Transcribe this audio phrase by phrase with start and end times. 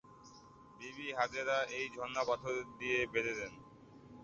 [0.77, 3.53] বিবি হাজেরা এই ঝর্ণা পাথর দিয়ে বেধে দেন।